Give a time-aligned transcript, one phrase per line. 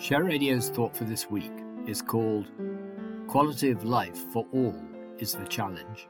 [0.00, 1.52] Share Radio's thought for this week
[1.86, 2.50] is called
[3.28, 4.82] Quality of Life for All
[5.18, 6.08] is the Challenge.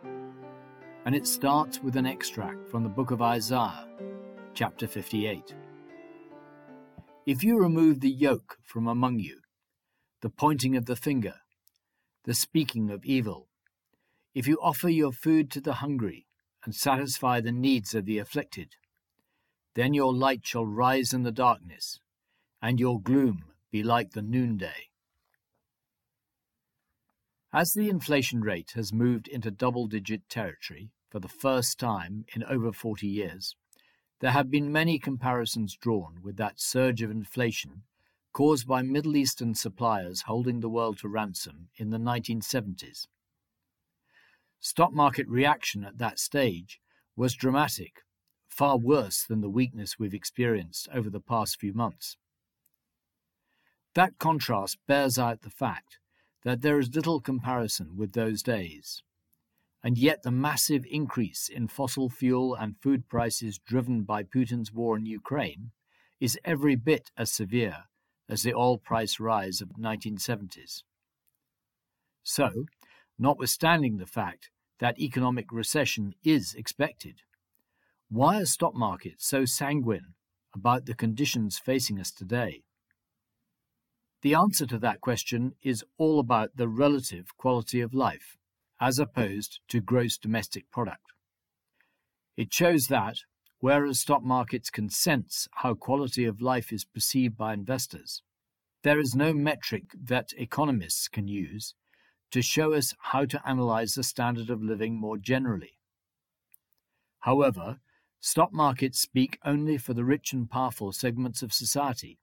[1.05, 3.89] And it starts with an extract from the book of Isaiah,
[4.55, 5.57] chapter 58.
[7.27, 9.41] If you remove the yoke from among you,
[10.21, 11.35] the pointing of the finger,
[12.27, 13.49] the speaking of evil,
[14.37, 16.29] if you offer your food to the hungry
[16.65, 18.77] and satisfy the needs of the afflicted,
[19.75, 21.99] then your light shall rise in the darkness,
[22.63, 24.88] and your gloom be like the noonday.
[27.52, 32.45] As the inflation rate has moved into double digit territory for the first time in
[32.45, 33.57] over 40 years,
[34.21, 37.82] there have been many comparisons drawn with that surge of inflation
[38.32, 43.07] caused by Middle Eastern suppliers holding the world to ransom in the 1970s.
[44.60, 46.80] Stock market reaction at that stage
[47.16, 48.02] was dramatic,
[48.48, 52.16] far worse than the weakness we've experienced over the past few months.
[53.95, 55.99] That contrast bears out the fact
[56.45, 59.02] that there is little comparison with those days.
[59.82, 64.97] And yet, the massive increase in fossil fuel and food prices driven by Putin's war
[64.97, 65.72] in Ukraine
[66.21, 67.84] is every bit as severe
[68.28, 70.82] as the oil price rise of the 1970s.
[72.22, 72.66] So,
[73.19, 77.22] notwithstanding the fact that economic recession is expected,
[78.09, 80.15] why are stock markets so sanguine
[80.54, 82.62] about the conditions facing us today?
[84.22, 88.36] The answer to that question is all about the relative quality of life,
[88.81, 91.12] as opposed to gross domestic product.
[92.36, 93.19] It shows that,
[93.60, 98.22] whereas stock markets can sense how quality of life is perceived by investors,
[98.82, 101.75] there is no metric that economists can use
[102.31, 105.76] to show us how to analyze the standard of living more generally.
[107.20, 107.81] However,
[108.20, 112.19] stock markets speak only for the rich and powerful segments of society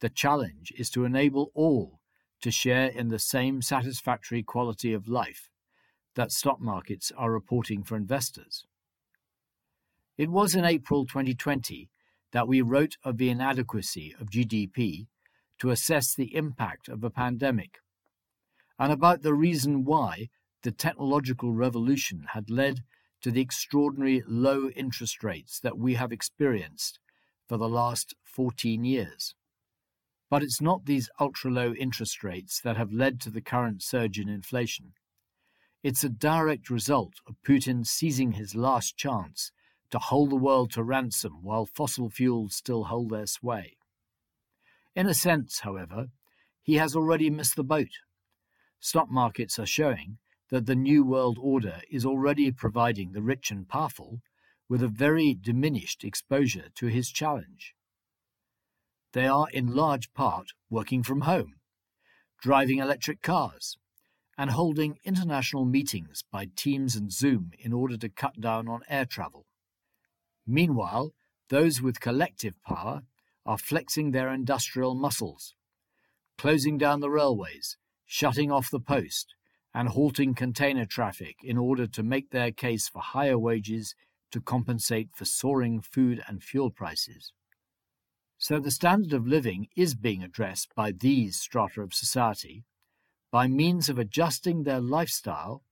[0.00, 2.00] the challenge is to enable all
[2.40, 5.50] to share in the same satisfactory quality of life
[6.14, 8.64] that stock markets are reporting for investors.
[10.16, 11.88] It was in April 2020
[12.32, 15.06] that we wrote of the inadequacy of GDP
[15.58, 17.78] to assess the impact of a pandemic,
[18.78, 20.28] and about the reason why
[20.62, 22.80] the technological revolution had led
[23.22, 26.98] to the extraordinary low interest rates that we have experienced
[27.46, 29.34] for the last 14 years.
[30.30, 34.18] But it's not these ultra low interest rates that have led to the current surge
[34.18, 34.92] in inflation.
[35.82, 39.50] It's a direct result of Putin seizing his last chance
[39.90, 43.76] to hold the world to ransom while fossil fuels still hold their sway.
[44.94, 46.08] In a sense, however,
[46.62, 47.98] he has already missed the boat.
[48.78, 50.18] Stock markets are showing
[50.50, 54.20] that the New World Order is already providing the rich and powerful
[54.68, 57.74] with a very diminished exposure to his challenge.
[59.12, 61.56] They are in large part working from home,
[62.40, 63.76] driving electric cars,
[64.38, 69.04] and holding international meetings by Teams and Zoom in order to cut down on air
[69.04, 69.46] travel.
[70.46, 71.12] Meanwhile,
[71.48, 73.02] those with collective power
[73.44, 75.54] are flexing their industrial muscles,
[76.38, 77.76] closing down the railways,
[78.06, 79.34] shutting off the post,
[79.74, 83.94] and halting container traffic in order to make their case for higher wages
[84.30, 87.32] to compensate for soaring food and fuel prices.
[88.42, 92.64] So the standard of living is being addressed by these strata of society
[93.30, 95.62] by means of adjusting their lifestyle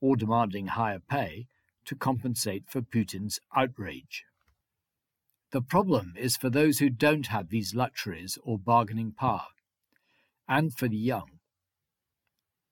[0.00, 1.48] or demanding higher pay
[1.84, 4.24] to compensate for Putin's outrage.
[5.50, 9.48] The problem is for those who don't have these luxuries or bargaining power,
[10.48, 11.40] and for the young.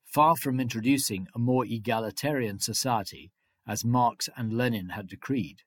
[0.05, 3.31] Far from introducing a more egalitarian society,
[3.67, 5.63] as Marx and Lenin had decreed,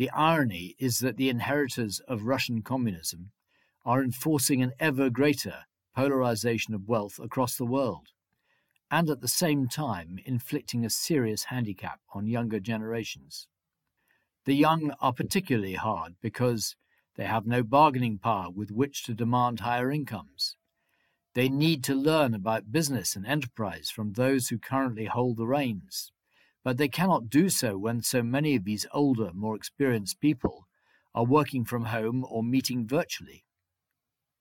[0.00, 3.32] the irony is that the inheritors of Russian communism
[3.84, 8.08] are enforcing an ever greater polarization of wealth across the world,
[8.90, 13.46] and at the same time inflicting a serious handicap on younger generations.
[14.46, 16.76] The young are particularly hard because
[17.16, 20.56] they have no bargaining power with which to demand higher incomes.
[21.34, 26.10] They need to learn about business and enterprise from those who currently hold the reins
[26.62, 30.66] but they cannot do so when so many of these older, more experienced people
[31.14, 33.44] are working from home or meeting virtually.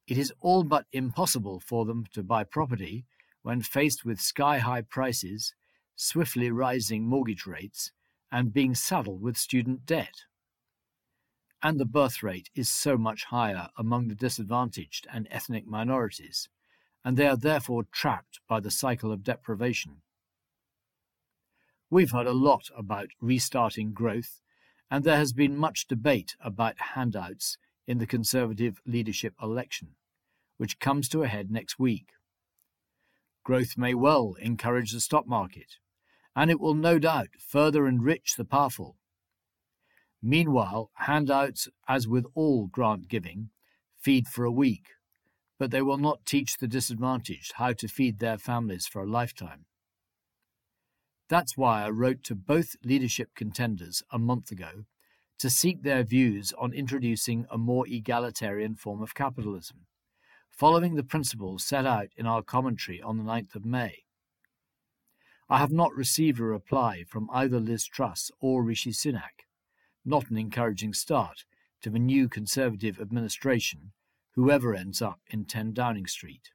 [0.08, 3.06] It is all but impossible for them to buy property
[3.42, 5.54] when faced with sky high prices,
[5.96, 7.92] swiftly rising mortgage rates,
[8.32, 10.26] and being saddled with student debt.
[11.62, 16.50] And the birth rate is so much higher among the disadvantaged and ethnic minorities,
[17.04, 20.02] and they are therefore trapped by the cycle of deprivation.
[21.92, 24.42] We've heard a lot about restarting growth,
[24.92, 27.58] and there has been much debate about handouts
[27.88, 29.96] in the Conservative leadership election,
[30.58, 32.12] which comes to a head next week.
[33.44, 35.78] Growth may well encourage the stock market,
[36.36, 38.98] and it will no doubt further enrich the powerful.
[40.22, 43.50] Meanwhile, handouts, as with all grant giving,
[43.98, 44.90] feed for a week,
[45.58, 49.66] but they will not teach the disadvantaged how to feed their families for a lifetime.
[51.30, 54.86] That's why I wrote to both leadership contenders a month ago
[55.38, 59.86] to seek their views on introducing a more egalitarian form of capitalism,
[60.50, 64.04] following the principles set out in our commentary on the 9th of May.
[65.48, 69.46] I have not received a reply from either Liz Truss or Rishi Sunak,
[70.04, 71.46] not an encouraging start
[71.82, 73.92] to the new Conservative administration,
[74.34, 76.50] whoever ends up in 10 Downing Street.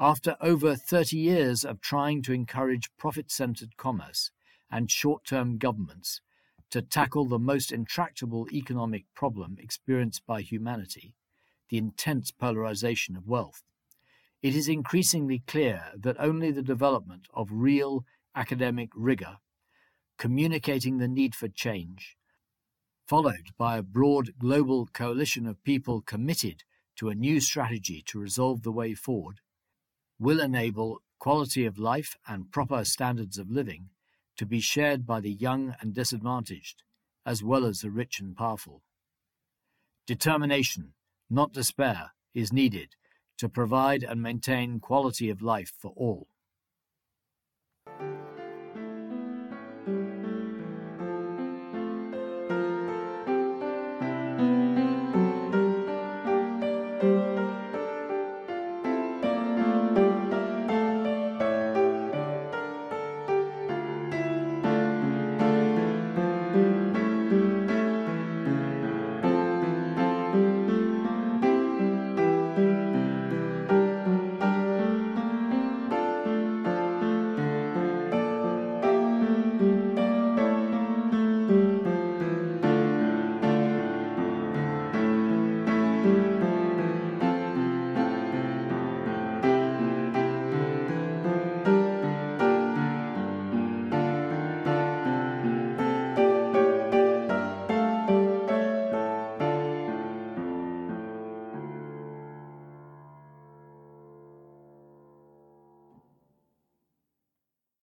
[0.00, 4.30] After over 30 years of trying to encourage profit centered commerce
[4.70, 6.20] and short term governments
[6.70, 11.16] to tackle the most intractable economic problem experienced by humanity,
[11.68, 13.64] the intense polarization of wealth,
[14.40, 18.04] it is increasingly clear that only the development of real
[18.36, 19.38] academic rigor,
[20.16, 22.16] communicating the need for change,
[23.04, 26.62] followed by a broad global coalition of people committed
[26.94, 29.40] to a new strategy to resolve the way forward,
[30.18, 33.90] will enable quality of life and proper standards of living
[34.36, 36.82] to be shared by the young and disadvantaged,
[37.26, 38.82] as well as the rich and powerful.
[40.06, 40.94] Determination,
[41.28, 42.94] not despair, is needed
[43.36, 46.28] to provide and maintain quality of life for all.